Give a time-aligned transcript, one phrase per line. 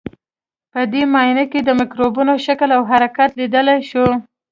[0.71, 4.05] په دې معاینه کې د مکروبونو شکل او حرکت لیدلای شو.